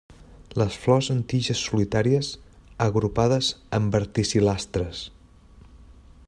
Les 0.59 0.77
flors 0.85 1.09
en 1.15 1.19
tiges 1.33 1.61
solitàries, 1.65 2.31
agrupades 2.87 3.51
en 3.81 3.93
verticil·lastres. 3.97 5.05